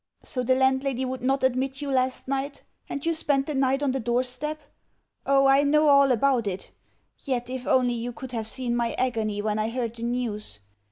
So 0.23 0.41
the 0.41 0.55
landlady 0.55 1.05
would 1.05 1.21
not 1.21 1.43
admit 1.43 1.79
you 1.79 1.91
last 1.91 2.27
night, 2.27 2.63
and 2.89 3.05
you 3.05 3.13
spent 3.13 3.45
the 3.45 3.53
night 3.53 3.83
on 3.83 3.91
the 3.91 3.99
doorstep? 3.99 4.59
Oh, 5.27 5.45
I 5.45 5.61
know 5.61 5.89
all 5.89 6.11
about 6.11 6.47
it. 6.47 6.71
Yet 7.19 7.51
if 7.51 7.67
only 7.67 7.93
you 7.93 8.11
could 8.11 8.31
have 8.31 8.47
seen 8.47 8.75
my 8.75 8.93
agony 8.93 9.43
when 9.43 9.59
I 9.59 9.69
heard 9.69 9.95
the 9.95 10.01
news!... 10.03 10.59